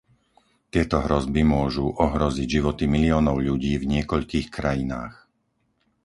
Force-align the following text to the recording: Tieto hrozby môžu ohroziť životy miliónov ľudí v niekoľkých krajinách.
Tieto 0.73 0.97
hrozby 1.05 1.41
môžu 1.55 1.85
ohroziť 2.05 2.47
životy 2.57 2.85
miliónov 2.95 3.35
ľudí 3.47 3.73
v 3.79 3.85
niekoľkých 4.01 4.47
krajinách. 4.57 5.15